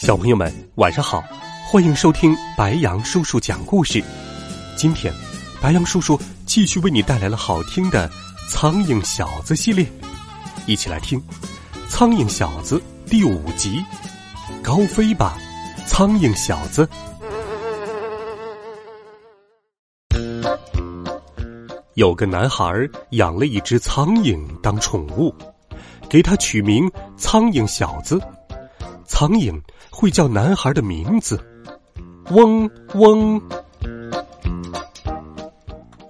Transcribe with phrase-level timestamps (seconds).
[0.00, 1.22] 小朋友们，晚上好！
[1.70, 4.02] 欢迎收听白杨叔叔讲故事。
[4.74, 5.12] 今天，
[5.60, 8.08] 白杨叔叔继续为你带来了好听的
[8.48, 9.86] 《苍蝇小子》系列，
[10.64, 11.20] 一起来听
[11.86, 12.78] 《苍蝇小子》
[13.10, 13.84] 第五集
[14.62, 15.36] 《高飞吧，
[15.84, 16.86] 苍蝇小子》。
[21.92, 22.72] 有个男孩
[23.10, 25.34] 养了一只苍蝇当宠物，
[26.08, 28.18] 给它取名“苍蝇小子”。
[29.10, 29.60] 苍蝇
[29.90, 31.44] 会叫男孩的名字，
[32.30, 33.42] 嗡嗡。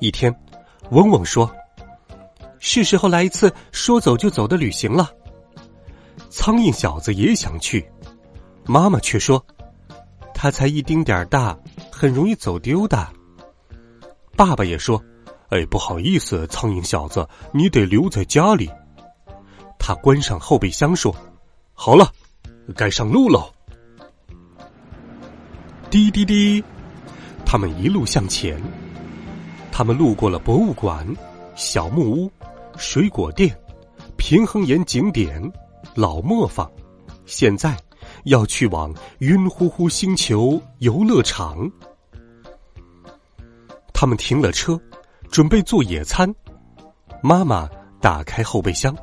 [0.00, 0.30] 一天，
[0.90, 1.50] 嗡嗡说
[2.60, 5.10] ：“是时候来一次说走就走的旅行了。”
[6.28, 7.90] 苍蝇小子也想去，
[8.66, 9.42] 妈妈却说
[10.34, 11.58] ：“他才一丁点儿大，
[11.90, 13.08] 很容易走丢的。”
[14.36, 15.02] 爸爸也说
[15.48, 18.70] ：“哎，不好意思，苍蝇小子，你得留在家里。”
[19.80, 21.16] 他关上后备箱说
[21.72, 22.12] ：“好了。”
[22.74, 23.50] 该上路喽！
[25.90, 26.62] 滴滴滴，
[27.44, 28.60] 他们一路向前。
[29.72, 31.06] 他们路过了博物馆、
[31.54, 32.30] 小木屋、
[32.76, 33.56] 水果店、
[34.16, 35.40] 平衡岩景点、
[35.94, 36.70] 老磨坊，
[37.26, 37.76] 现在
[38.24, 41.70] 要去往晕乎乎星球游乐场。
[43.92, 44.78] 他们停了车，
[45.30, 46.32] 准备做野餐。
[47.22, 47.68] 妈妈
[48.00, 48.96] 打开后备箱，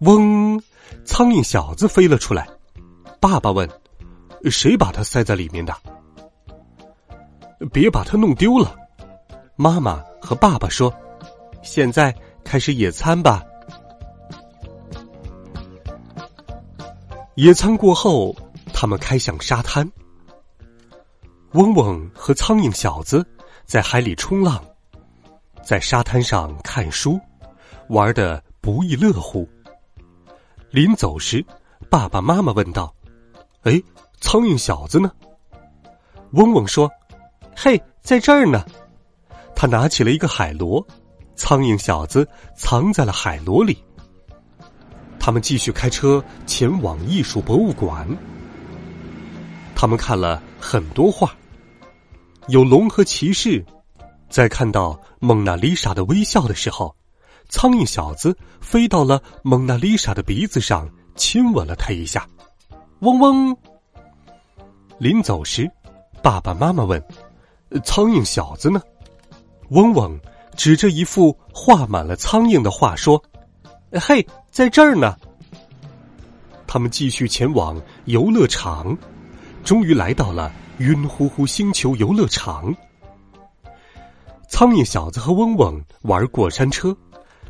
[0.00, 0.60] 嗡，
[1.04, 2.48] 苍蝇小子飞了出来。
[3.24, 3.66] 爸爸问
[4.52, 5.74] ：“谁把它塞在里面的？
[7.72, 8.76] 别把它弄丢了。”
[9.56, 10.92] 妈妈和爸爸说
[11.64, 13.42] ：“现在开始野餐吧。”
[17.36, 18.36] 野餐过后，
[18.74, 19.90] 他们开向沙滩。
[21.52, 23.26] 嗡嗡和苍蝇小子
[23.64, 24.62] 在海里冲浪，
[25.62, 27.18] 在沙滩上看书，
[27.88, 29.48] 玩的不亦乐乎。
[30.70, 31.42] 临走时，
[31.88, 32.93] 爸爸妈妈问道。
[33.64, 33.82] 哎，
[34.20, 35.10] 苍蝇小子呢？
[36.32, 36.90] 嗡嗡说
[37.56, 38.64] ：“嘿，在这儿呢。”
[39.56, 40.86] 他拿起了一个海螺，
[41.36, 43.82] 苍蝇小子藏在了海螺里。
[45.18, 48.06] 他们继续开车前往艺术博物馆。
[49.74, 51.34] 他们看了很多画，
[52.48, 53.64] 有龙和骑士。
[54.28, 56.94] 在看到蒙娜丽莎的微笑的时候，
[57.48, 62.26] 苍蝇小子飞到了蒙娜丽莎的鼻子上，亲吻了她一下。
[63.04, 63.54] 嗡嗡。
[64.96, 65.70] 临走时，
[66.22, 67.02] 爸爸妈妈问
[67.84, 68.80] ：“苍蝇小子呢？”
[69.68, 70.18] 嗡嗡
[70.56, 73.22] 指着一幅画满了苍蝇的画说
[73.92, 75.14] ：“嘿，在这儿呢。”
[76.66, 78.96] 他们继续前往游乐场，
[79.62, 82.74] 终于来到了晕乎乎星球游乐场。
[84.48, 86.96] 苍蝇小子和嗡嗡玩过山车，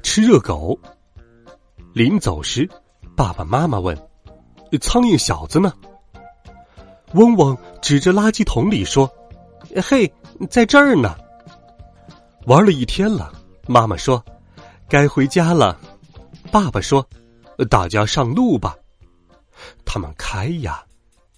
[0.02, 0.76] 吃热狗。
[1.92, 2.68] 临走时，
[3.14, 3.96] 爸爸妈妈问。
[4.80, 5.72] 苍蝇小子呢？
[7.12, 9.08] 嗡嗡指着垃圾桶里说
[9.82, 10.12] ：“嘿，
[10.50, 11.16] 在这儿呢。”
[12.46, 13.32] 玩了一天了，
[13.68, 14.22] 妈妈说
[14.88, 15.78] ：“该回家了。”
[16.50, 17.06] 爸爸说
[17.70, 18.76] ：“大家上路吧。”
[19.86, 20.82] 他们开呀，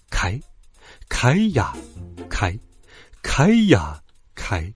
[0.09, 0.39] 开，
[1.07, 1.73] 开呀，
[2.27, 2.57] 开，
[3.21, 4.01] 开呀，
[4.33, 4.73] 开，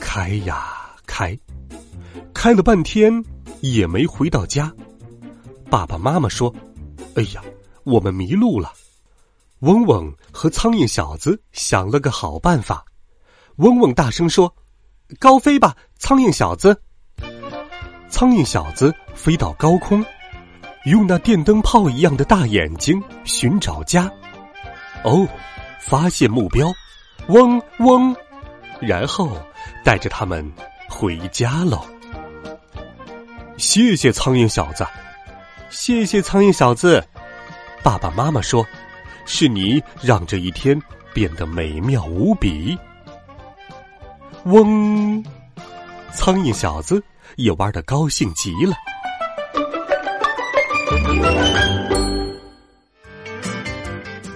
[0.00, 1.36] 开呀，开，
[2.32, 3.24] 开了半天
[3.60, 4.72] 也没回到家。
[5.68, 6.54] 爸爸妈妈说
[7.16, 7.42] ：“哎呀！”
[7.86, 8.72] 我们迷路了，
[9.60, 12.84] 嗡嗡和苍蝇小子想了个好办法。
[13.58, 14.52] 嗡嗡大声说
[15.20, 16.82] ：“高飞吧，苍蝇小子！”
[18.10, 20.04] 苍蝇小子飞到高空，
[20.86, 24.10] 用那电灯泡一样的大眼睛寻找家。
[25.04, 25.24] 哦，
[25.80, 26.66] 发现目标，
[27.28, 28.16] 嗡嗡，
[28.80, 29.30] 然后
[29.84, 30.52] 带着他们
[30.88, 31.86] 回家喽。
[33.56, 34.84] 谢谢苍蝇小子，
[35.70, 37.00] 谢谢苍蝇小子。
[37.86, 38.66] 爸爸妈妈说
[39.26, 40.76] ：“是你让这一天
[41.14, 42.76] 变得美妙无比。”
[44.42, 45.24] 嗡，
[46.12, 47.00] 苍蝇小子
[47.36, 48.74] 也玩的高兴极了。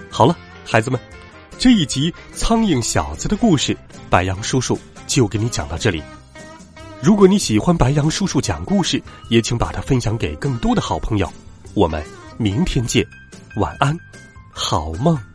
[0.09, 0.33] 好了，
[0.65, 0.97] 孩子们，
[1.57, 3.75] 这一集《苍蝇小子》的故事，
[4.09, 6.01] 白杨叔叔就给你讲到这里。
[7.03, 11.29] 如果你喜欢白杨叔叔讲故事，也请把它分享给更多的好朋友。
[11.73, 12.01] 我们
[12.37, 13.05] 明天见。
[13.55, 13.97] 晚安，
[14.53, 15.30] 好梦。